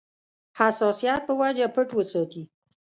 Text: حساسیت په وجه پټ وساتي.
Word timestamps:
حساسیت 0.59 1.21
په 1.27 1.33
وجه 1.41 1.65
پټ 1.75 1.89
وساتي. 1.97 2.43